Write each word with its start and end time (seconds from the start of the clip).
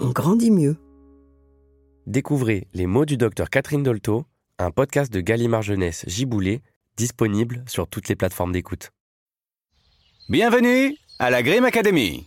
on 0.00 0.08
grandit 0.10 0.50
mieux. 0.50 0.76
Découvrez 2.06 2.68
Les 2.74 2.86
mots 2.86 3.04
du 3.04 3.16
docteur 3.16 3.50
Catherine 3.50 3.82
Dolto, 3.82 4.24
un 4.58 4.70
podcast 4.70 5.12
de 5.12 5.20
Gallimard 5.20 5.62
Jeunesse 5.62 6.04
Giboulé, 6.06 6.62
disponible 6.96 7.64
sur 7.66 7.88
toutes 7.88 8.08
les 8.08 8.16
plateformes 8.16 8.52
d'écoute. 8.52 8.90
Bienvenue 10.28 10.96
à 11.18 11.30
la 11.30 11.42
Grimm 11.42 11.64
Academy. 11.64 12.26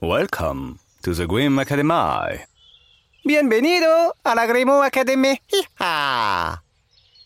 Welcome 0.00 0.76
to 1.02 1.14
the 1.14 1.22
Grimm 1.26 1.58
Academy. 1.58 2.38
Bienvenido 3.24 3.86
a 4.24 4.34
la 4.34 4.46
Grimm 4.46 4.70
Academy. 4.70 5.38
Hi-ha. 5.52 6.60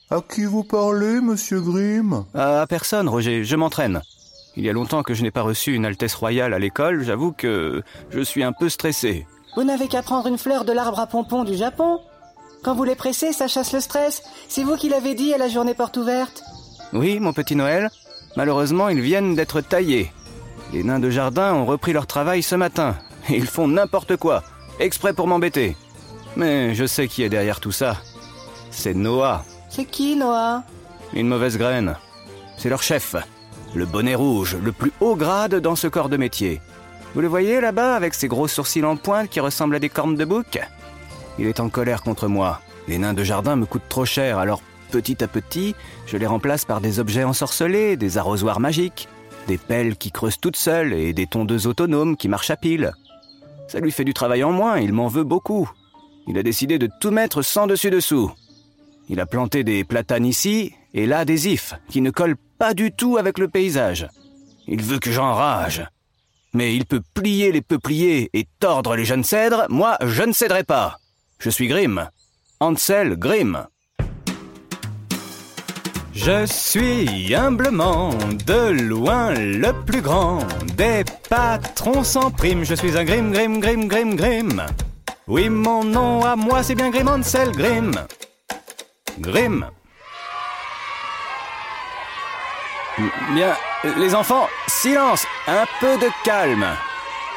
À 0.09 0.21
qui 0.21 0.45
vous 0.45 0.63
parlez, 0.63 1.21
monsieur 1.21 1.61
Grimm? 1.61 2.25
Euh, 2.37 2.63
À 2.63 2.67
personne, 2.69 3.09
Roger, 3.09 3.43
je 3.45 3.57
m'entraîne. 3.57 4.03
Il 4.55 4.65
y 4.65 4.71
a 4.71 4.73
longtemps 4.73 5.03
que 5.03 5.15
je 5.15 5.23
n'ai 5.23 5.31
pas 5.33 5.43
reçu 5.43 5.75
une 5.75 5.85
Altesse 5.85 6.15
royale 6.15 6.55
à 6.55 6.59
l'école, 6.59 7.03
j'avoue 7.03 7.33
que 7.33 7.83
je 8.11 8.21
suis 8.21 8.43
un 8.45 8.53
peu 8.53 8.69
stressé. 8.69 9.27
Vous 9.57 9.65
n'avez 9.65 9.89
qu'à 9.89 10.03
prendre 10.03 10.27
une 10.27 10.39
fleur 10.39 10.65
de 10.67 10.73
l'arbre 10.73 11.01
à 11.01 11.07
pompons 11.07 11.43
du 11.43 11.57
Japon. 11.57 12.01
Quand 12.63 12.75
vous 12.75 12.85
les 12.85 12.95
pressez, 12.95 13.33
ça 13.33 13.49
chasse 13.49 13.73
le 13.73 13.81
stress. 13.81 14.23
C'est 14.49 14.63
vous 14.63 14.77
qui 14.77 14.91
l'avez 14.91 15.15
dit 15.15 15.33
à 15.33 15.39
la 15.39 15.49
journée 15.49 15.73
porte 15.73 15.97
ouverte. 15.97 16.43
Oui, 16.93 17.19
mon 17.21 17.33
petit 17.33 17.57
Noël, 17.57 17.91
malheureusement 18.37 18.89
ils 18.89 19.01
viennent 19.01 19.35
d'être 19.35 19.61
taillés. 19.63 20.13
Les 20.73 20.83
nains 20.83 21.01
de 21.01 21.11
jardin 21.11 21.55
ont 21.55 21.65
repris 21.65 21.93
leur 21.93 22.07
travail 22.07 22.43
ce 22.43 22.55
matin, 22.55 22.97
et 23.29 23.37
ils 23.37 23.47
font 23.47 23.67
n'importe 23.67 24.17
quoi, 24.17 24.43
exprès 24.79 25.15
pour 25.15 25.27
m'embêter. 25.27 25.77
Mais 26.37 26.75
je 26.75 26.85
sais 26.85 27.09
qui 27.09 27.23
est 27.23 27.29
derrière 27.29 27.61
tout 27.61 27.73
ça. 27.73 27.97
C'est 28.71 28.95
Noah, 28.95 29.45
C'est 29.71 29.87
qui, 29.87 30.17
Noah? 30.17 30.65
Une 31.15 31.29
mauvaise 31.29 31.57
graine. 31.57 31.97
C'est 32.59 32.69
leur 32.69 32.83
chef, 32.83 33.17
le 33.75 33.87
bonnet 33.87 34.15
rouge, 34.15 34.57
le 34.63 34.73
plus 34.73 34.93
haut 35.01 35.17
grade 35.17 35.55
dans 35.55 35.77
ce 35.77 35.87
corps 35.87 36.09
de 36.09 36.17
métier. 36.17 36.61
Vous 37.15 37.21
le 37.21 37.29
voyez 37.29 37.61
là-bas 37.61 37.95
avec 37.95 38.15
ses 38.15 38.29
gros 38.29 38.49
sourcils 38.49 38.85
en 38.85 38.97
pointe 38.97 39.31
qui 39.31 39.41
ressemblent 39.41 39.77
à 39.77 39.79
des 39.79 39.89
cornes 39.89 40.17
de 40.17 40.25
bouc? 40.25 40.59
Il 41.39 41.47
est 41.47 41.61
en 41.61 41.69
colère 41.69 42.03
contre 42.03 42.29
moi. 42.29 42.61
Les 42.89 42.99
nains 42.99 43.15
de 43.15 43.25
jardin 43.25 43.57
me 43.57 43.67
coûtent 43.67 43.89
trop 43.89 44.05
cher, 44.05 44.39
alors 44.39 44.63
petit 44.91 45.23
à 45.23 45.29
petit, 45.29 45.75
je 46.07 46.17
les 46.17 46.27
remplace 46.27 46.65
par 46.65 46.81
des 46.81 47.01
objets 47.01 47.25
ensorcelés, 47.25 47.97
des 47.97 48.19
arrosoirs 48.19 48.61
magiques, 48.61 49.09
des 49.49 49.59
pelles 49.59 49.97
qui 49.97 50.13
creusent 50.13 50.39
toutes 50.41 50.57
seules 50.57 50.93
et 50.93 51.13
des 51.13 51.27
tondeuses 51.27 51.67
autonomes 51.67 52.17
qui 52.17 52.29
marchent 52.29 52.51
à 52.51 52.57
pile. 52.57 52.93
Ça 53.69 53.81
lui 53.81 53.91
fait 53.91 54.05
du 54.05 54.15
travail 54.15 54.45
en 54.45 54.53
moins, 54.53 54.79
il 54.79 54.93
m'en 54.93 55.09
veut 55.09 55.25
beaucoup. 55.25 55.71
Il 56.29 56.39
a 56.39 56.43
décidé 56.43 56.79
de 56.79 56.89
tout 57.01 57.11
mettre 57.11 57.43
sans 57.43 57.67
dessus-dessous. 57.67 58.31
Il 59.09 59.21
a 59.21 59.27
planté 59.27 59.65
des 59.65 59.85
platanes 59.85 60.27
ici 60.27 60.75
et 60.95 61.07
là 61.07 61.25
des 61.25 61.49
ifs 61.49 61.75
qui 61.89 62.01
ne 62.01 62.11
collent 62.11 62.37
pas 62.59 62.75
du 62.75 62.93
tout 62.93 63.17
avec 63.17 63.39
le 63.39 63.49
paysage. 63.49 64.09
Il 64.67 64.83
veut 64.83 64.99
que 64.99 65.13
j'enrage. 65.13 65.87
Mais 66.57 66.75
il 66.75 66.87
peut 66.87 67.03
plier 67.13 67.53
les 67.53 67.61
peupliers 67.61 68.31
et 68.33 68.49
tordre 68.61 68.97
les 68.97 69.05
jeunes 69.05 69.25
cèdres, 69.25 69.67
moi 69.69 69.99
je 70.03 70.23
ne 70.23 70.33
céderai 70.33 70.65
pas. 70.65 70.97
Je 71.39 71.51
suis 71.51 71.69
Grimm. 71.69 72.09
Ansel 72.61 73.17
Grimm. 73.19 73.67
Je 76.15 76.47
suis 76.47 77.35
humblement 77.35 78.15
de 78.47 78.71
loin 78.71 79.35
le 79.35 79.71
plus 79.85 80.01
grand 80.01 80.39
des 80.79 81.05
patrons 81.29 82.03
sans 82.03 82.31
prime. 82.31 82.65
Je 82.65 82.75
suis 82.75 82.97
un 82.97 83.05
Grimm, 83.05 83.33
Grimm, 83.33 83.61
Grimm, 83.61 83.87
Grimm, 83.87 84.17
Grimm. 84.17 84.67
Oui, 85.27 85.51
mon 85.51 85.85
nom 85.85 86.25
à 86.25 86.37
moi 86.37 86.63
c'est 86.63 86.75
bien 86.75 86.89
Grimm 86.89 87.09
Ansel 87.09 87.51
Grimm. 87.51 87.93
Grimm. 89.21 89.67
Bien, 93.35 93.55
les 93.99 94.15
enfants, 94.15 94.49
silence, 94.67 95.27
un 95.47 95.65
peu 95.81 95.97
de 95.99 96.11
calme. 96.25 96.67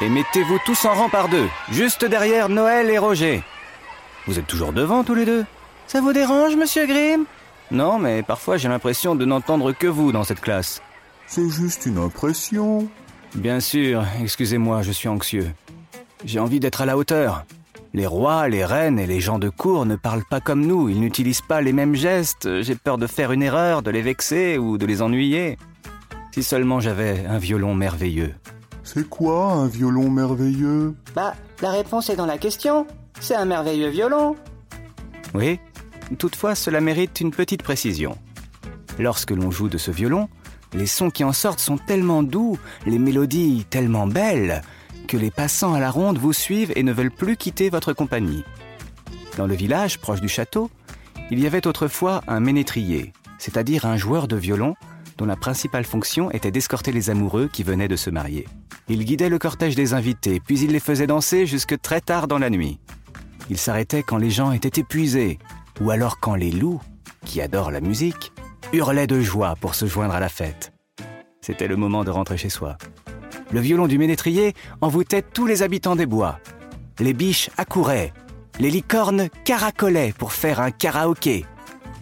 Et 0.00 0.08
mettez-vous 0.08 0.58
tous 0.64 0.84
en 0.84 0.94
rang 0.94 1.08
par 1.08 1.28
deux, 1.28 1.48
juste 1.70 2.04
derrière 2.04 2.48
Noël 2.48 2.88
et 2.90 2.98
Roger. 2.98 3.42
Vous 4.26 4.38
êtes 4.38 4.46
toujours 4.46 4.72
devant 4.72 5.04
tous 5.04 5.14
les 5.14 5.26
deux? 5.26 5.44
Ça 5.86 6.00
vous 6.00 6.12
dérange, 6.12 6.56
monsieur 6.56 6.86
Grimm? 6.86 7.24
Non, 7.70 7.98
mais 7.98 8.22
parfois 8.22 8.56
j'ai 8.56 8.68
l'impression 8.68 9.14
de 9.14 9.24
n'entendre 9.24 9.72
que 9.72 9.86
vous 9.86 10.12
dans 10.12 10.24
cette 10.24 10.40
classe. 10.40 10.82
C'est 11.26 11.48
juste 11.48 11.86
une 11.86 11.98
impression. 11.98 12.88
Bien 13.34 13.60
sûr, 13.60 14.04
excusez-moi, 14.22 14.82
je 14.82 14.92
suis 14.92 15.08
anxieux. 15.08 15.50
J'ai 16.24 16.40
envie 16.40 16.60
d'être 16.60 16.80
à 16.80 16.86
la 16.86 16.96
hauteur. 16.96 17.44
Les 17.92 18.06
rois, 18.06 18.48
les 18.48 18.64
reines 18.64 18.98
et 18.98 19.06
les 19.06 19.20
gens 19.20 19.38
de 19.38 19.48
cour 19.48 19.84
ne 19.84 19.96
parlent 19.96 20.24
pas 20.28 20.40
comme 20.40 20.64
nous, 20.64 20.88
ils 20.88 21.00
n'utilisent 21.00 21.40
pas 21.40 21.60
les 21.60 21.72
mêmes 21.72 21.94
gestes, 21.94 22.62
j'ai 22.62 22.76
peur 22.76 22.98
de 22.98 23.06
faire 23.06 23.32
une 23.32 23.42
erreur, 23.42 23.82
de 23.82 23.90
les 23.90 24.02
vexer 24.02 24.58
ou 24.58 24.78
de 24.78 24.86
les 24.86 25.02
ennuyer. 25.02 25.58
Si 26.32 26.42
seulement 26.42 26.80
j'avais 26.80 27.26
un 27.26 27.38
violon 27.38 27.74
merveilleux. 27.74 28.34
C'est 28.84 29.08
quoi 29.08 29.52
un 29.52 29.66
violon 29.66 30.10
merveilleux? 30.10 30.94
Bah, 31.14 31.34
la 31.60 31.70
réponse 31.70 32.08
est 32.10 32.16
dans 32.16 32.26
la 32.26 32.38
question. 32.38 32.86
C'est 33.20 33.34
un 33.34 33.44
merveilleux 33.44 33.88
violon. 33.88 34.36
Oui, 35.34 35.60
toutefois 36.18 36.54
cela 36.54 36.80
mérite 36.80 37.20
une 37.20 37.30
petite 37.30 37.62
précision. 37.62 38.16
Lorsque 38.98 39.30
l'on 39.30 39.50
joue 39.50 39.68
de 39.68 39.78
ce 39.78 39.90
violon, 39.90 40.28
les 40.72 40.86
sons 40.86 41.10
qui 41.10 41.24
en 41.24 41.32
sortent 41.32 41.60
sont 41.60 41.78
tellement 41.78 42.22
doux, 42.22 42.58
les 42.86 42.98
mélodies 42.98 43.64
tellement 43.68 44.06
belles, 44.06 44.62
que 45.08 45.16
les 45.16 45.30
passants 45.30 45.74
à 45.74 45.80
la 45.80 45.90
ronde 45.90 46.18
vous 46.18 46.32
suivent 46.32 46.72
et 46.76 46.82
ne 46.82 46.92
veulent 46.92 47.10
plus 47.10 47.36
quitter 47.36 47.70
votre 47.70 47.92
compagnie. 47.92 48.44
Dans 49.36 49.46
le 49.46 49.54
village 49.54 49.98
proche 49.98 50.20
du 50.20 50.28
château, 50.28 50.70
il 51.30 51.40
y 51.40 51.46
avait 51.46 51.66
autrefois 51.66 52.22
un 52.28 52.40
ménétrier, 52.40 53.12
c'est-à-dire 53.38 53.84
un 53.84 53.96
joueur 53.96 54.28
de 54.28 54.36
violon 54.36 54.74
dont 55.20 55.26
la 55.26 55.36
principale 55.36 55.84
fonction 55.84 56.30
était 56.30 56.50
d'escorter 56.50 56.92
les 56.92 57.10
amoureux 57.10 57.50
qui 57.52 57.62
venaient 57.62 57.88
de 57.88 57.96
se 57.96 58.08
marier. 58.08 58.48
Il 58.88 59.04
guidait 59.04 59.28
le 59.28 59.38
cortège 59.38 59.74
des 59.74 59.92
invités, 59.92 60.40
puis 60.40 60.58
il 60.58 60.72
les 60.72 60.80
faisait 60.80 61.06
danser 61.06 61.44
jusque 61.44 61.78
très 61.78 62.00
tard 62.00 62.26
dans 62.26 62.38
la 62.38 62.48
nuit. 62.48 62.80
Il 63.50 63.58
s'arrêtait 63.58 64.02
quand 64.02 64.16
les 64.16 64.30
gens 64.30 64.50
étaient 64.50 64.80
épuisés, 64.80 65.38
ou 65.78 65.90
alors 65.90 66.20
quand 66.20 66.36
les 66.36 66.50
loups, 66.50 66.80
qui 67.26 67.42
adorent 67.42 67.70
la 67.70 67.82
musique, 67.82 68.32
hurlaient 68.72 69.06
de 69.06 69.20
joie 69.20 69.56
pour 69.60 69.74
se 69.74 69.84
joindre 69.84 70.14
à 70.14 70.20
la 70.20 70.30
fête. 70.30 70.72
C'était 71.42 71.68
le 71.68 71.76
moment 71.76 72.02
de 72.02 72.10
rentrer 72.10 72.38
chez 72.38 72.48
soi. 72.48 72.78
Le 73.52 73.60
violon 73.60 73.88
du 73.88 73.98
ménétrier 73.98 74.54
envoûtait 74.80 75.22
tous 75.22 75.44
les 75.44 75.62
habitants 75.62 75.96
des 75.96 76.06
bois. 76.06 76.38
Les 76.98 77.12
biches 77.12 77.50
accouraient, 77.58 78.14
les 78.58 78.70
licornes 78.70 79.28
caracolaient 79.44 80.14
pour 80.16 80.32
faire 80.32 80.60
un 80.60 80.70
karaoké, 80.70 81.44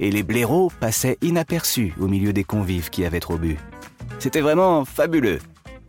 et 0.00 0.11
les 0.11 0.23
blaireaux 0.23 0.71
passaient 0.81 1.19
inaperçus 1.23 1.95
au 2.00 2.06
milieu 2.06 2.33
des 2.33 2.45
convives 2.45 2.91
qui 2.91 3.05
avaient 3.05 3.21
trop 3.21 3.39
bu. 3.39 3.59
C'était 4.19 4.41
vraiment 4.41 4.85
fabuleux. 4.85 5.39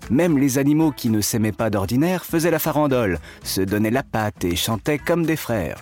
Même 0.10 0.38
les 0.38 0.58
animaux 0.58 0.92
qui 0.92 1.10
ne 1.10 1.22
s'aimaient 1.22 1.52
pas 1.52 1.70
d'ordinaire 1.70 2.26
faisaient 2.26 2.52
la 2.52 2.60
farandole, 2.60 3.20
se 3.44 3.62
donnaient 3.62 3.92
la 3.92 4.04
patte 4.04 4.44
et 4.44 4.56
chantaient 4.56 4.98
comme 4.98 5.26
des 5.26 5.36
frères. 5.36 5.78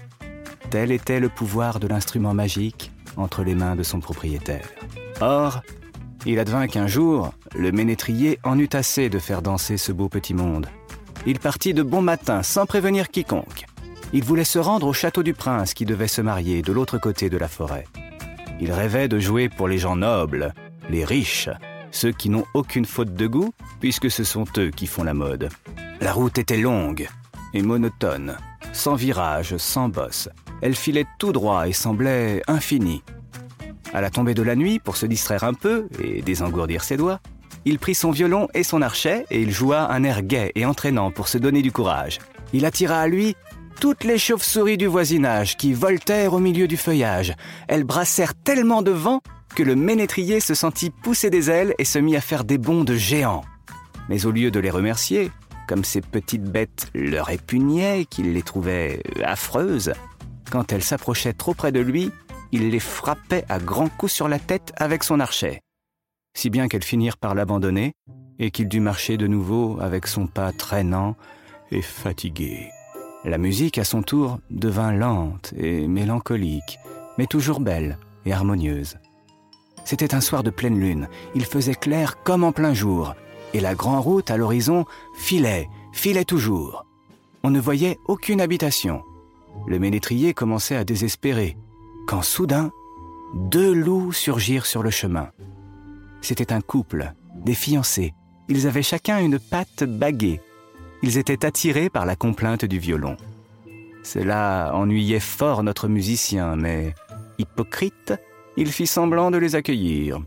Tel 0.70 0.92
était 0.92 1.20
le 1.20 1.30
pouvoir 1.30 1.80
de 1.80 1.88
l'instrument 1.88 2.34
magique 2.34 2.92
entre 3.16 3.44
les 3.44 3.56
mains 3.56 3.76
de 3.76 3.84
son 3.84 4.00
propriétaire. 4.00 4.68
Or, 5.22 5.62
il 6.26 6.40
advint 6.40 6.68
qu'un 6.68 6.88
jour, 6.88 7.34
le 7.56 7.72
ménétrier 7.72 8.38
en 8.44 8.60
eut 8.60 8.70
assez 8.74 9.10
de 9.10 9.20
faire 9.20 9.42
danser 9.42 9.78
ce 9.78 9.92
beau 9.92 10.10
petit 10.10 10.34
monde. 10.34 10.68
Il 11.26 11.40
partit 11.40 11.74
de 11.74 11.84
bon 11.84 12.02
matin 12.02 12.44
sans 12.44 12.66
prévenir 12.66 13.10
quiconque. 13.10 13.66
Il 14.14 14.24
voulait 14.24 14.44
se 14.44 14.60
rendre 14.60 14.88
au 14.88 14.94
château 14.94 15.24
du 15.24 15.34
prince 15.34 15.74
qui 15.74 15.86
devait 15.86 16.08
se 16.08 16.22
marier 16.22 16.62
de 16.62 16.72
l'autre 16.74 16.98
côté 16.98 17.30
de 17.30 17.38
la 17.38 17.48
forêt. 17.48 17.86
Il 18.60 18.72
rêvait 18.72 19.08
de 19.08 19.20
jouer 19.20 19.50
pour 19.50 19.68
les 19.68 19.78
gens 19.78 19.96
nobles, 19.96 20.54
les 20.90 21.06
riches, 21.06 21.50
ceux 21.92 22.12
qui 22.12 22.30
n'ont 22.30 22.46
aucune 22.54 22.86
faute 22.86 23.14
de 23.14 23.28
goût, 23.28 23.54
puisque 23.80 24.10
ce 24.10 24.24
sont 24.24 24.46
eux 24.58 24.72
qui 24.72 24.88
font 24.88 25.04
la 25.04 25.14
mode. 25.14 25.50
La 26.02 26.14
route 26.14 26.38
était 26.38 26.58
longue 26.58 27.08
et 27.54 27.62
monotone, 27.62 28.38
sans 28.74 28.96
virage, 28.96 29.58
sans 29.58 29.90
bosse. 29.90 30.30
Elle 30.62 30.76
filait 30.76 31.06
tout 31.20 31.32
droit 31.32 31.68
et 31.68 31.74
semblait 31.74 32.42
infinie. 32.48 33.04
À 33.94 34.02
la 34.02 34.10
tombée 34.10 34.34
de 34.34 34.42
la 34.42 34.56
nuit, 34.56 34.80
pour 34.80 34.98
se 34.98 35.06
distraire 35.06 35.44
un 35.44 35.54
peu 35.54 35.88
et 36.04 36.22
désengourdir 36.22 36.84
ses 36.84 36.98
doigts, 36.98 37.20
il 37.66 37.80
prit 37.80 37.96
son 37.96 38.12
violon 38.12 38.48
et 38.54 38.64
son 38.64 38.82
archet 38.82 39.26
et 39.30 39.42
il 39.42 39.52
joua 39.52 39.92
un 39.92 40.04
air 40.04 40.24
gai 40.24 40.52
et 40.56 40.66
entraînant 40.66 41.12
pour 41.12 41.28
se 41.28 41.38
donner 41.38 41.62
du 41.62 41.72
courage. 41.72 42.20
Il 42.54 42.66
attira 42.66 43.00
à 43.00 43.08
lui 43.08 43.36
toutes 43.80 44.04
les 44.04 44.18
chauves-souris 44.18 44.78
du 44.78 44.88
voisinage 44.88 45.58
qui 45.58 45.74
voltèrent 45.74 46.34
au 46.34 46.40
milieu 46.40 46.68
du 46.68 46.78
feuillage. 46.78 47.34
Elles 47.68 47.84
brassèrent 47.84 48.36
tellement 48.36 48.82
de 48.82 48.92
vent 48.92 49.22
que 49.56 49.64
le 49.64 49.76
ménétrier 49.76 50.40
se 50.40 50.54
sentit 50.54 50.90
pousser 50.90 51.30
des 51.30 51.50
ailes 51.50 51.74
et 51.78 51.86
se 51.86 52.00
mit 52.00 52.16
à 52.16 52.22
faire 52.22 52.44
des 52.44 52.58
bonds 52.58 52.84
de 52.84 52.96
géant. 52.96 53.44
Mais 54.10 54.26
au 54.26 54.32
lieu 54.32 54.52
de 54.52 54.60
les 54.60 54.70
remercier, 54.70 55.32
comme 55.68 55.84
ces 55.84 56.02
petites 56.02 56.44
bêtes 56.44 56.90
leur 56.94 57.28
répugnaient, 57.28 58.06
qu'il 58.06 58.34
les 58.34 58.42
trouvait 58.42 59.02
affreuses, 59.24 59.94
quand 60.52 60.72
elles 60.72 60.84
s'approchaient 60.84 61.34
trop 61.34 61.54
près 61.54 61.72
de 61.72 61.80
lui, 61.80 62.12
il 62.52 62.70
les 62.70 62.80
frappait 62.80 63.46
à 63.50 63.60
grands 63.60 63.90
coups 63.90 64.14
sur 64.14 64.28
la 64.28 64.40
tête 64.40 64.74
avec 64.78 65.04
son 65.04 65.20
archet, 65.20 65.62
si 66.36 66.50
bien 66.50 66.68
qu'elles 66.68 66.84
finirent 66.84 67.18
par 67.18 67.36
l'abandonner 67.36 67.94
et 68.40 68.52
qu'il 68.52 68.70
dut 68.70 68.80
marcher 68.80 69.18
de 69.18 69.28
nouveau 69.28 69.78
avec 69.82 70.08
son 70.08 70.28
pas 70.28 70.52
traînant 70.52 71.16
et 71.72 71.82
fatigué. 71.82 72.70
La 73.28 73.38
musique, 73.38 73.78
à 73.78 73.84
son 73.84 74.04
tour, 74.04 74.40
devint 74.50 74.94
lente 74.94 75.54
et 75.58 75.86
mélancolique, 75.90 76.80
mais 77.18 77.26
toujours 77.26 77.60
belle 77.60 77.98
et 78.26 78.32
harmonieuse. 78.32 78.96
C'était 79.84 80.16
un 80.16 80.22
soir 80.22 80.44
de 80.44 80.50
pleine 80.50 80.80
lune, 80.80 81.10
il 81.36 81.44
faisait 81.44 81.76
clair 81.76 82.24
comme 82.24 82.46
en 82.46 82.54
plein 82.54 82.74
jour, 82.74 83.16
et 83.54 83.60
la 83.60 83.76
grande 83.76 84.00
route 84.00 84.32
à 84.32 84.38
l'horizon 84.38 84.86
filait, 85.18 85.68
filait 85.92 86.24
toujours. 86.24 86.86
On 87.44 87.50
ne 87.50 87.60
voyait 87.60 87.98
aucune 88.08 88.40
habitation. 88.40 89.04
Le 89.68 89.78
ménétrier 89.78 90.34
commençait 90.34 90.78
à 90.78 90.86
désespérer, 90.86 91.58
quand 92.08 92.22
soudain, 92.22 92.72
deux 93.36 93.74
loups 93.74 94.14
surgirent 94.14 94.66
sur 94.66 94.84
le 94.84 94.90
chemin. 94.90 95.32
C'était 96.22 96.54
un 96.54 96.62
couple, 96.62 97.14
des 97.44 97.56
fiancés. 97.56 98.14
Ils 98.48 98.68
avaient 98.68 98.84
chacun 98.84 99.20
une 99.20 99.38
patte 99.38 99.84
baguée. 99.84 100.40
Ils 101.04 101.18
étaient 101.18 101.46
attirés 101.46 101.90
par 101.90 102.06
la 102.06 102.16
complainte 102.16 102.66
du 102.66 102.80
violon. 102.80 103.18
Cela 104.04 104.72
ennuyait 104.74 105.20
fort 105.20 105.64
notre 105.64 105.88
musicien, 105.88 106.56
mais, 106.56 106.96
hypocrite, 107.38 108.14
il 108.56 108.72
fit 108.72 108.88
semblant 108.88 109.30
de 109.30 109.38
les 109.38 109.56
accueillir. 109.56 110.20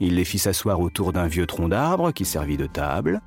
Il 0.00 0.16
les 0.16 0.24
fit 0.24 0.38
s'asseoir 0.38 0.80
autour 0.80 1.12
d'un 1.12 1.26
vieux 1.26 1.46
tronc 1.46 1.68
d'arbre 1.68 2.12
qui 2.12 2.24
servit 2.24 2.56
de 2.56 2.66
table. 2.66 3.20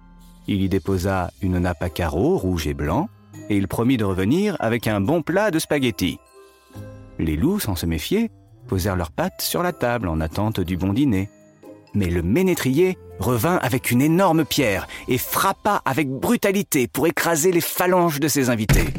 Il 0.48 0.62
y 0.62 0.70
déposa 0.70 1.32
une 1.42 1.60
nappe 1.60 1.84
à 1.84 1.90
carreaux 1.90 2.38
rouge 2.38 2.68
et 2.68 2.74
blanc, 2.74 3.10
et 3.50 3.58
il 3.58 3.68
promit 3.68 3.98
de 3.98 4.06
revenir 4.06 4.56
avec 4.60 4.88
un 4.88 5.02
bon 5.02 5.22
plat 5.22 5.52
de 5.52 5.60
spaghettis. 5.60 6.20
Les 7.20 7.36
loups, 7.36 7.60
sans 7.60 7.76
se 7.76 7.86
méfier, 7.86 8.32
posèrent 8.68 8.96
leurs 8.96 9.12
pattes 9.12 9.42
sur 9.42 9.64
la 9.64 9.74
table 9.74 10.08
en 10.08 10.20
attente 10.20 10.60
du 10.60 10.78
bon 10.78 10.94
dîner. 10.94 11.30
Mais 11.98 12.12
le 12.12 12.22
ménétrier 12.22 12.96
revint 13.18 13.56
avec 13.56 13.90
une 13.90 14.04
énorme 14.04 14.46
pierre 14.46 14.88
et 15.08 15.18
frappa 15.18 15.82
avec 15.84 16.08
brutalité 16.08 16.88
pour 16.88 17.08
écraser 17.08 17.52
les 17.52 17.60
phalanges 17.60 18.20
de 18.20 18.28
ses 18.28 18.52
invités. 18.52 18.94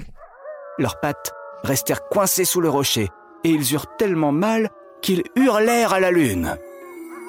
Leurs 0.78 0.98
pattes 0.98 1.32
restèrent 1.62 2.08
coincées 2.08 2.44
sous 2.44 2.60
le 2.60 2.68
rocher 2.68 3.08
et 3.44 3.50
ils 3.50 3.72
eurent 3.72 3.96
tellement 3.98 4.32
mal 4.32 4.70
qu'ils 5.00 5.22
hurlèrent 5.36 5.92
à 5.92 6.00
la 6.00 6.10
lune. 6.10 6.56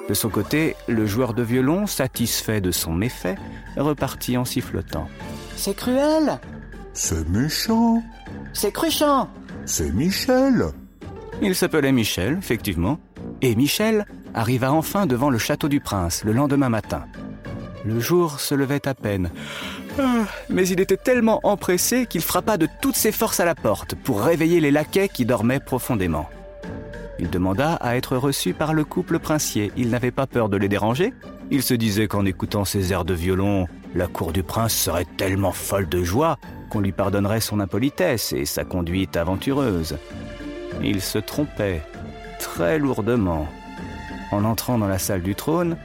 De 0.08 0.14
son 0.14 0.28
côté, 0.28 0.74
le 0.88 1.06
joueur 1.06 1.34
de 1.34 1.44
violon, 1.44 1.86
satisfait 1.86 2.60
de 2.60 2.72
son 2.72 2.92
méfait, 2.92 3.36
repartit 3.76 4.36
en 4.36 4.44
sifflotant. 4.44 5.06
C'est 5.54 5.76
cruel 5.76 6.40
C'est 6.94 7.28
méchant. 7.28 8.02
C'est 8.52 8.72
cruchant 8.72 9.28
C'est 9.66 9.94
Michel. 9.94 10.64
Il 11.42 11.54
s'appelait 11.54 11.92
Michel, 11.92 12.38
effectivement, 12.38 12.98
et 13.40 13.54
Michel 13.54 14.04
arriva 14.34 14.72
enfin 14.72 15.06
devant 15.06 15.30
le 15.30 15.38
château 15.38 15.68
du 15.68 15.80
prince 15.80 16.24
le 16.24 16.32
lendemain 16.32 16.68
matin. 16.68 17.04
Le 17.84 17.98
jour 17.98 18.40
se 18.40 18.54
levait 18.54 18.86
à 18.86 18.94
peine. 18.94 19.30
Ah, 19.98 20.24
mais 20.48 20.68
il 20.68 20.80
était 20.80 20.96
tellement 20.96 21.40
empressé 21.44 22.06
qu'il 22.06 22.20
frappa 22.20 22.56
de 22.56 22.68
toutes 22.80 22.96
ses 22.96 23.12
forces 23.12 23.40
à 23.40 23.44
la 23.44 23.54
porte 23.54 23.94
pour 23.94 24.22
réveiller 24.22 24.60
les 24.60 24.70
laquais 24.70 25.08
qui 25.08 25.24
dormaient 25.24 25.60
profondément. 25.60 26.28
Il 27.18 27.28
demanda 27.28 27.74
à 27.74 27.96
être 27.96 28.16
reçu 28.16 28.54
par 28.54 28.72
le 28.72 28.84
couple 28.84 29.18
princier. 29.18 29.72
Il 29.76 29.90
n'avait 29.90 30.10
pas 30.10 30.26
peur 30.26 30.48
de 30.48 30.56
les 30.56 30.68
déranger. 30.68 31.12
Il 31.50 31.62
se 31.62 31.74
disait 31.74 32.08
qu'en 32.08 32.24
écoutant 32.24 32.64
ces 32.64 32.92
airs 32.92 33.04
de 33.04 33.14
violon, 33.14 33.66
la 33.94 34.06
cour 34.06 34.32
du 34.32 34.42
prince 34.42 34.74
serait 34.74 35.06
tellement 35.16 35.52
folle 35.52 35.88
de 35.88 36.02
joie 36.02 36.38
qu'on 36.70 36.80
lui 36.80 36.92
pardonnerait 36.92 37.40
son 37.40 37.60
impolitesse 37.60 38.32
et 38.32 38.44
sa 38.44 38.64
conduite 38.64 39.16
aventureuse. 39.16 39.98
Il 40.82 41.02
se 41.02 41.18
trompait 41.18 41.82
très 42.38 42.78
lourdement. 42.78 43.48
En 44.30 44.44
entrant 44.44 44.78
dans 44.78 44.86
la 44.86 44.98
salle 44.98 45.22
du 45.22 45.34
trône, 45.34 45.76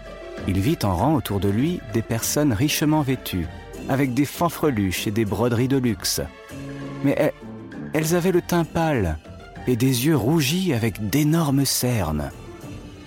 il 0.48 0.60
vit 0.60 0.78
en 0.84 0.96
rang 0.96 1.16
autour 1.16 1.40
de 1.40 1.50
lui 1.50 1.80
des 1.94 2.02
personnes 2.02 2.54
richement 2.54 3.02
vêtues, 3.02 3.48
avec 3.90 4.14
des 4.14 4.26
fanfreluches 4.26 5.08
et 5.08 5.12
des 5.12 5.26
broderies 5.26 5.68
de 5.68 5.78
luxe. 5.78 6.22
Mais 7.04 7.34
elles, 7.94 8.16
avaient 8.16 8.32
le 8.32 8.42
teint 8.42 8.66
pâle 8.66 9.18
et 9.68 9.76
des 9.76 10.06
yeux 10.06 10.16
rougis 10.16 10.74
avec 10.74 11.10
d'énormes 11.10 11.66
cernes. 11.66 12.32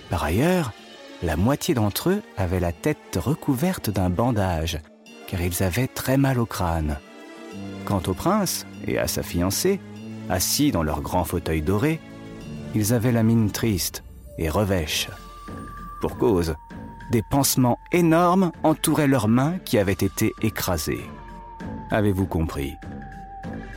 Par 0.09 0.23
ailleurs, 0.23 0.73
la 1.23 1.35
moitié 1.35 1.73
d'entre 1.73 2.09
eux 2.09 2.21
avaient 2.37 2.59
la 2.59 2.71
tête 2.71 3.17
recouverte 3.17 3.89
d'un 3.89 4.09
bandage, 4.09 4.79
car 5.27 5.41
ils 5.41 5.63
avaient 5.63 5.87
très 5.87 6.17
mal 6.17 6.39
au 6.39 6.45
crâne. 6.45 6.97
Quant 7.85 8.01
au 8.07 8.13
prince 8.13 8.65
et 8.87 8.97
à 8.97 9.07
sa 9.07 9.23
fiancée, 9.23 9.79
assis 10.29 10.71
dans 10.71 10.83
leur 10.83 11.01
grand 11.01 11.23
fauteuil 11.23 11.61
doré, 11.61 11.99
ils 12.75 12.93
avaient 12.93 13.11
la 13.11 13.23
mine 13.23 13.51
triste 13.51 14.03
et 14.37 14.49
revêche. 14.49 15.07
Pour 16.01 16.17
cause, 16.17 16.55
des 17.11 17.21
pansements 17.21 17.79
énormes 17.91 18.51
entouraient 18.63 19.07
leurs 19.07 19.27
mains 19.27 19.57
qui 19.65 19.77
avaient 19.77 19.91
été 19.91 20.33
écrasées. 20.41 21.05
Avez-vous 21.91 22.25
compris? 22.25 22.75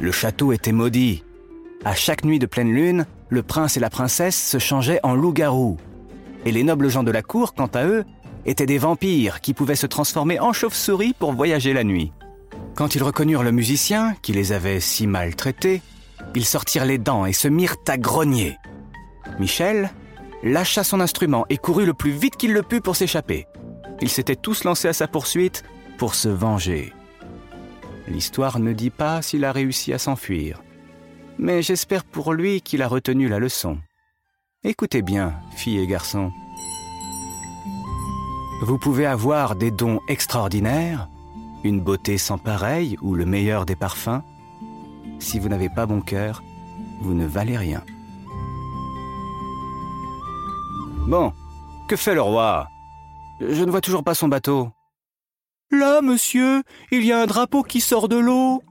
Le 0.01 0.13
château 0.13 0.53
était 0.53 0.73
maudit. 0.73 1.25
À 1.85 1.95
chaque 1.95 2.25
nuit 2.25 2.39
de 2.39 2.47
pleine 2.47 2.73
lune, 2.73 3.07
le 3.29 3.43
prince 3.43 3.77
et 3.77 3.81
la 3.81 3.91
princesse 3.91 4.41
se 4.41 4.59
changeaient 4.59 5.01
en 5.03 5.15
loups-garous. 5.15 5.79
Et 6.45 6.53
les 6.53 6.63
nobles 6.63 6.91
gens 6.91 7.03
de 7.03 7.11
la 7.11 7.23
cour, 7.23 7.55
quant 7.55 7.71
à 7.75 7.87
eux, 7.87 8.05
étaient 8.45 8.67
des 8.67 8.79
vampires 8.79 9.41
qui 9.41 9.55
pouvaient 9.55 9.77
se 9.77 9.87
transformer 9.87 10.39
en 10.39 10.53
chauves-souris 10.53 11.15
pour 11.19 11.33
voyager 11.33 11.73
la 11.73 11.85
nuit. 11.85 12.13
Quand 12.75 12.95
ils 12.95 13.03
reconnurent 13.03 13.43
le 13.43 13.53
musicien, 13.53 14.15
qui 14.23 14.33
les 14.33 14.53
avait 14.53 14.81
si 14.81 15.07
mal 15.07 15.35
traités, 15.35 15.83
ils 16.35 16.45
sortirent 16.45 16.85
les 16.85 16.99
dents 16.99 17.27
et 17.27 17.33
se 17.33 17.49
mirent 17.49 17.77
à 17.89 17.97
grogner. 17.99 18.59
Michel 19.39 19.91
lâcha 20.43 20.85
son 20.85 21.01
instrument 21.01 21.47
et 21.49 21.57
courut 21.57 21.87
le 21.87 21.95
plus 21.95 22.11
vite 22.11 22.37
qu'il 22.37 22.53
le 22.53 22.63
put 22.63 22.81
pour 22.81 22.97
s'échapper. 22.97 23.47
Ils 24.01 24.09
s'étaient 24.09 24.37
tous 24.37 24.65
lancés 24.65 24.89
à 24.89 24.93
sa 24.93 25.07
poursuite 25.07 25.63
pour 25.99 26.15
se 26.15 26.29
venger. 26.29 26.93
L'histoire 28.09 28.59
ne 28.59 28.73
dit 28.73 28.91
pas 28.91 29.23
s'il 29.23 29.45
a 29.45 29.53
réussi 29.53 29.93
à 29.93 29.99
s'enfuir, 29.99 30.63
mais 31.39 31.63
j'espère 31.63 32.05
pour 32.05 32.33
lui 32.33 32.61
qu'il 32.61 32.83
a 32.83 32.89
retenu 32.89 33.29
la 33.29 33.39
leçon. 33.39 33.79
Écoutez 34.65 35.03
bien, 35.03 35.35
filles 35.57 35.81
et 35.81 35.87
garçons. 35.87 36.33
Vous 38.63 38.79
pouvez 38.79 39.07
avoir 39.07 39.57
des 39.57 39.71
dons 39.71 40.01
extraordinaires, 40.09 41.09
une 41.65 41.81
beauté 41.81 42.19
sans 42.19 42.39
pareille 42.39 42.97
ou 43.03 43.15
le 43.15 43.27
meilleur 43.27 43.67
des 43.67 43.77
parfums. 43.77 44.23
Si 45.19 45.39
vous 45.39 45.49
n'avez 45.49 45.69
pas 45.69 45.87
bon 45.87 46.01
cœur, 46.01 46.43
vous 47.01 47.15
ne 47.15 47.27
valez 47.27 47.57
rien. 47.57 47.83
Bon, 51.13 51.31
que 51.89 51.97
fait 51.97 52.15
le 52.15 52.23
roi? 52.23 52.69
Je 53.39 53.63
ne 53.65 53.71
vois 53.71 53.83
toujours 53.83 54.03
pas 54.03 54.15
son 54.15 54.29
bateau. 54.29 54.71
Là, 55.71 56.01
monsieur, 56.01 56.63
il 56.91 57.05
y 57.05 57.13
a 57.13 57.21
un 57.21 57.27
drapeau 57.27 57.63
qui 57.63 57.83
sort 57.83 58.09
de 58.09 58.17
l'eau. 58.17 58.63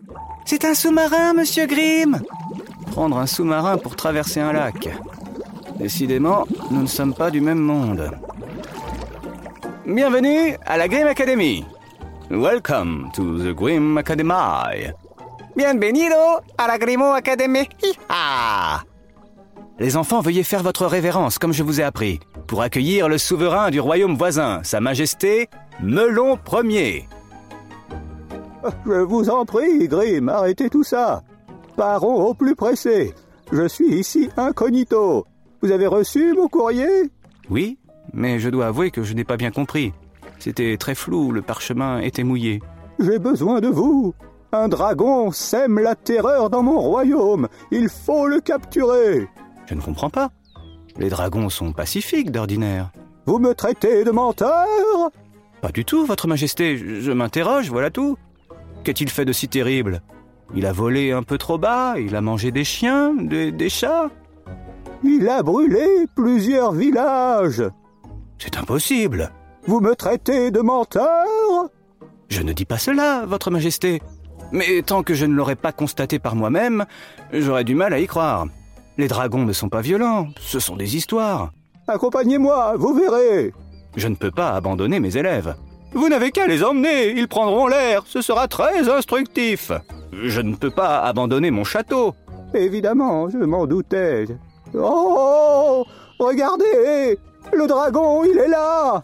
C'est 0.43 0.65
un 0.65 0.73
sous-marin, 0.73 1.33
monsieur 1.33 1.67
Grimm. 1.67 2.19
Prendre 2.93 3.19
un 3.19 3.27
sous-marin 3.27 3.77
pour 3.77 3.95
traverser 3.95 4.39
un 4.39 4.53
lac. 4.53 4.89
Décidément, 5.77 6.47
nous 6.71 6.81
ne 6.81 6.87
sommes 6.87 7.13
pas 7.13 7.29
du 7.29 7.41
même 7.41 7.59
monde. 7.59 8.09
Bienvenue 9.85 10.57
à 10.65 10.77
la 10.77 10.87
Grimm 10.87 11.05
Academy. 11.05 11.63
Welcome 12.31 13.11
to 13.13 13.37
the 13.37 13.53
Grimm 13.53 13.99
Academy. 13.99 14.89
Bienvenido 15.55 16.41
a 16.57 16.67
la 16.67 16.79
Grimm 16.79 17.03
Academy. 17.03 17.69
Hi-ha. 17.83 18.90
Les 19.81 19.97
enfants, 19.97 20.21
veuillez 20.21 20.43
faire 20.43 20.61
votre 20.61 20.85
révérence 20.85 21.39
comme 21.39 21.53
je 21.53 21.63
vous 21.63 21.81
ai 21.81 21.83
appris, 21.83 22.19
pour 22.45 22.61
accueillir 22.61 23.09
le 23.09 23.17
souverain 23.17 23.71
du 23.71 23.79
royaume 23.79 24.13
voisin, 24.13 24.59
Sa 24.61 24.79
Majesté 24.79 25.49
Melon 25.81 26.37
Ier. 26.53 27.09
Je 28.85 29.01
vous 29.01 29.27
en 29.31 29.43
prie, 29.43 29.87
Grimm, 29.87 30.29
arrêtez 30.29 30.69
tout 30.69 30.83
ça. 30.83 31.23
Partons 31.77 32.13
au 32.27 32.35
plus 32.35 32.53
pressé. 32.53 33.15
Je 33.51 33.67
suis 33.67 33.95
ici 33.95 34.29
incognito. 34.37 35.25
Vous 35.63 35.71
avez 35.71 35.87
reçu 35.87 36.31
mon 36.33 36.47
courrier? 36.47 37.09
Oui, 37.49 37.79
mais 38.13 38.37
je 38.37 38.49
dois 38.49 38.67
avouer 38.67 38.91
que 38.91 39.01
je 39.01 39.15
n'ai 39.15 39.23
pas 39.23 39.37
bien 39.37 39.49
compris. 39.49 39.93
C'était 40.37 40.77
très 40.77 40.93
flou, 40.93 41.31
le 41.31 41.41
parchemin 41.41 42.01
était 42.01 42.23
mouillé. 42.23 42.61
J'ai 42.99 43.17
besoin 43.17 43.61
de 43.61 43.69
vous. 43.69 44.13
Un 44.51 44.67
dragon 44.67 45.31
sème 45.31 45.79
la 45.79 45.95
terreur 45.95 46.51
dans 46.51 46.61
mon 46.61 46.79
royaume. 46.79 47.47
Il 47.71 47.89
faut 47.89 48.27
le 48.27 48.41
capturer. 48.41 49.27
Je 49.71 49.75
ne 49.77 49.81
comprends 49.81 50.09
pas. 50.09 50.31
Les 50.97 51.07
dragons 51.07 51.47
sont 51.47 51.71
pacifiques 51.71 52.29
d'ordinaire. 52.29 52.91
Vous 53.25 53.39
me 53.39 53.55
traitez 53.55 54.03
de 54.03 54.11
menteur? 54.11 54.67
Pas 55.61 55.71
du 55.71 55.85
tout, 55.85 56.05
Votre 56.05 56.27
Majesté. 56.27 56.75
Je 56.77 57.11
m'interroge, 57.13 57.69
voilà 57.69 57.89
tout. 57.89 58.17
Qu'a-t-il 58.83 59.09
fait 59.09 59.23
de 59.23 59.31
si 59.31 59.47
terrible? 59.47 60.01
Il 60.53 60.65
a 60.65 60.73
volé 60.73 61.13
un 61.13 61.23
peu 61.23 61.37
trop 61.37 61.57
bas, 61.57 61.93
il 61.97 62.17
a 62.17 62.21
mangé 62.21 62.51
des 62.51 62.65
chiens, 62.65 63.13
des, 63.13 63.53
des 63.53 63.69
chats. 63.69 64.09
Il 65.05 65.29
a 65.29 65.41
brûlé 65.41 66.05
plusieurs 66.15 66.73
villages. 66.73 67.63
C'est 68.39 68.57
impossible. 68.57 69.31
Vous 69.67 69.79
me 69.79 69.95
traitez 69.95 70.51
de 70.51 70.59
menteur? 70.59 71.69
Je 72.27 72.41
ne 72.41 72.51
dis 72.51 72.65
pas 72.65 72.77
cela, 72.77 73.25
Votre 73.25 73.51
Majesté. 73.51 74.01
Mais 74.51 74.81
tant 74.81 75.01
que 75.01 75.13
je 75.13 75.25
ne 75.25 75.33
l'aurais 75.33 75.55
pas 75.55 75.71
constaté 75.71 76.19
par 76.19 76.35
moi-même, 76.35 76.85
j'aurais 77.31 77.63
du 77.63 77.73
mal 77.73 77.93
à 77.93 77.99
y 77.99 78.07
croire. 78.07 78.47
Les 78.97 79.07
dragons 79.07 79.45
ne 79.45 79.53
sont 79.53 79.69
pas 79.69 79.81
violents, 79.81 80.27
ce 80.39 80.59
sont 80.59 80.75
des 80.75 80.95
histoires. 80.95 81.51
Accompagnez-moi, 81.87 82.75
vous 82.77 82.93
verrez. 82.93 83.53
Je 83.95 84.07
ne 84.07 84.15
peux 84.15 84.31
pas 84.31 84.51
abandonner 84.51 84.99
mes 84.99 85.17
élèves. 85.17 85.55
Vous 85.93 86.07
n'avez 86.07 86.31
qu'à 86.31 86.47
les 86.47 86.63
emmener, 86.63 87.11
ils 87.11 87.27
prendront 87.27 87.67
l'air, 87.67 88.03
ce 88.05 88.21
sera 88.21 88.47
très 88.47 88.89
instructif. 88.89 89.71
Je 90.13 90.41
ne 90.41 90.55
peux 90.55 90.69
pas 90.69 91.01
abandonner 91.01 91.51
mon 91.51 91.63
château. 91.63 92.13
Évidemment, 92.53 93.29
je 93.29 93.37
m'en 93.37 93.65
doutais. 93.65 94.25
Oh 94.73 95.85
Regardez 96.19 97.17
Le 97.51 97.67
dragon, 97.67 98.23
il 98.23 98.37
est 98.37 98.47
là 98.47 99.01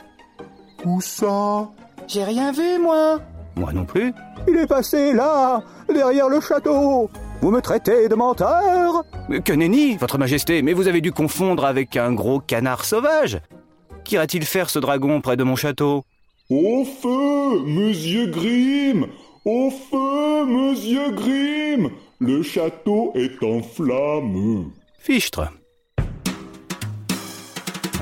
Où 0.86 1.02
ça? 1.02 1.68
J'ai 2.08 2.24
rien 2.24 2.52
vu, 2.52 2.78
moi. 2.80 3.20
Moi 3.56 3.74
non 3.74 3.86
plus. 3.86 4.14
Il 4.48 4.56
est 4.56 4.68
passé 4.68 5.14
là, 5.14 5.62
derrière 5.90 6.30
le 6.30 6.40
château. 6.40 7.10
Vous 7.42 7.52
me 7.52 7.62
traitez 7.62 8.08
de 8.08 8.16
menteur 8.16 9.04
Que 9.44 9.54
nenni, 9.54 9.98
Votre 9.98 10.18
Majesté, 10.18 10.62
mais 10.62 10.74
vous 10.74 10.88
avez 10.88 11.02
dû 11.02 11.12
confondre 11.12 11.66
avec 11.66 11.98
un 11.98 12.14
gros 12.14 12.40
canard 12.40 12.86
sauvage. 12.86 13.40
Qu'ira-t-il 14.06 14.46
faire 14.46 14.70
ce 14.70 14.80
dragon 14.80 15.20
près 15.20 15.36
de 15.36 15.44
mon 15.44 15.56
château? 15.56 16.06
Au 16.50 16.86
feu, 16.86 17.60
monsieur 17.66 18.28
Grimm 18.28 19.08
Au 19.44 19.70
feu, 19.70 20.46
monsieur 20.46 21.12
Grimm 21.12 21.90
Le 22.20 22.42
château 22.42 23.12
est 23.16 23.44
en 23.44 23.62
flammes. 23.62 24.72
Fichtre. 24.98 25.52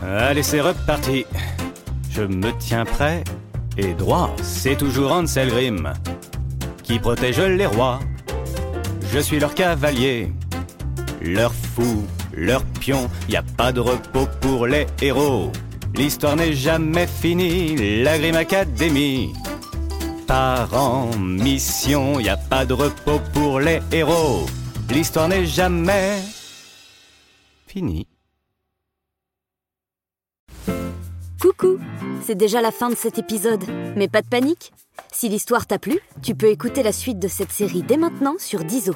Allez, 0.03 0.43
c'est 0.43 0.61
reparti. 0.61 1.25
Je 2.11 2.21
me 2.21 2.51
tiens 2.59 2.85
prêt 2.85 3.23
et 3.77 3.93
droit. 3.95 4.29
C'est 4.43 4.77
toujours 4.77 5.11
Ansel 5.11 5.49
Grimm 5.49 5.91
qui 6.83 6.99
protège 6.99 7.39
les 7.41 7.65
rois. 7.65 7.99
Je 9.11 9.19
suis 9.19 9.39
leur 9.39 9.55
cavalier, 9.55 10.31
leur 11.25 11.53
fou, 11.53 12.05
leur 12.33 12.63
pion. 12.79 13.09
Y 13.27 13.35
a 13.35 13.43
pas 13.43 13.71
de 13.71 13.79
repos 13.79 14.27
pour 14.41 14.67
les 14.67 14.85
héros. 15.01 15.51
L'histoire 15.95 16.35
n'est 16.35 16.53
jamais 16.53 17.07
finie. 17.07 18.03
La 18.03 18.17
Grimm 18.17 18.35
Academy. 18.35 19.33
Par 20.27 20.73
en 20.73 21.15
mission, 21.17 22.19
y 22.19 22.29
a 22.29 22.37
pas 22.37 22.65
de 22.65 22.73
repos 22.73 23.19
pour 23.33 23.59
les 23.59 23.79
héros. 23.91 24.45
L'histoire 24.89 25.27
n'est 25.27 25.45
jamais 25.45 26.19
finie. 27.67 28.07
Coucou 31.39 31.77
C'est 32.23 32.35
déjà 32.35 32.61
la 32.61 32.71
fin 32.71 32.89
de 32.89 32.95
cet 32.95 33.19
épisode, 33.19 33.63
mais 33.95 34.07
pas 34.07 34.21
de 34.21 34.27
panique 34.27 34.71
Si 35.11 35.29
l'histoire 35.29 35.67
t'a 35.67 35.77
plu, 35.77 35.99
tu 36.23 36.33
peux 36.33 36.49
écouter 36.49 36.81
la 36.81 36.91
suite 36.91 37.19
de 37.19 37.27
cette 37.27 37.51
série 37.51 37.83
dès 37.83 37.97
maintenant 37.97 38.35
sur 38.39 38.63
Dizo. 38.63 38.95